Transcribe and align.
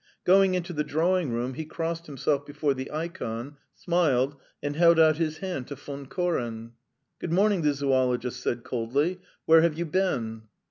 Going 0.23 0.55
into 0.55 0.73
the 0.73 0.83
drawing 0.83 1.31
room, 1.31 1.53
he 1.53 1.63
crossed 1.63 2.07
himself 2.07 2.43
before 2.43 2.73
the 2.73 2.89
ikon, 2.91 3.57
smiled, 3.75 4.35
and 4.63 4.75
held 4.75 4.99
out 4.99 5.17
his 5.17 5.37
hand 5.37 5.67
to 5.67 5.75
Von 5.75 6.07
Koren. 6.07 6.71
"Good 7.19 7.31
morning," 7.31 7.61
the 7.61 7.75
zoologist 7.75 8.41
said 8.41 8.63
coldly. 8.63 9.19
"Where 9.45 9.61
have 9.61 9.77
you 9.77 9.85
been?" 9.85 10.47